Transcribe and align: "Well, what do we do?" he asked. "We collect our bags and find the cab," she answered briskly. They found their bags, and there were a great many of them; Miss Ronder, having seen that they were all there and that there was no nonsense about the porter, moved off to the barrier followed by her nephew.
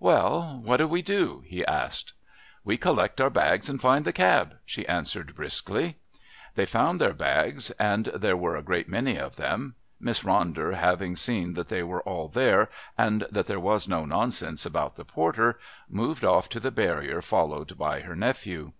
"Well, 0.00 0.60
what 0.62 0.78
do 0.78 0.88
we 0.88 1.02
do?" 1.02 1.42
he 1.46 1.62
asked. 1.66 2.14
"We 2.64 2.78
collect 2.78 3.20
our 3.20 3.28
bags 3.28 3.68
and 3.68 3.78
find 3.78 4.06
the 4.06 4.14
cab," 4.14 4.56
she 4.64 4.88
answered 4.88 5.34
briskly. 5.34 5.96
They 6.54 6.64
found 6.64 6.98
their 6.98 7.12
bags, 7.12 7.70
and 7.72 8.06
there 8.06 8.34
were 8.34 8.56
a 8.56 8.62
great 8.62 8.88
many 8.88 9.18
of 9.18 9.36
them; 9.36 9.74
Miss 10.00 10.22
Ronder, 10.22 10.72
having 10.74 11.16
seen 11.16 11.52
that 11.52 11.68
they 11.68 11.82
were 11.82 12.00
all 12.00 12.28
there 12.30 12.70
and 12.96 13.26
that 13.30 13.46
there 13.46 13.60
was 13.60 13.86
no 13.86 14.06
nonsense 14.06 14.64
about 14.64 14.96
the 14.96 15.04
porter, 15.04 15.60
moved 15.86 16.24
off 16.24 16.48
to 16.48 16.60
the 16.60 16.70
barrier 16.70 17.20
followed 17.20 17.76
by 17.76 18.00
her 18.00 18.16
nephew. 18.16 18.72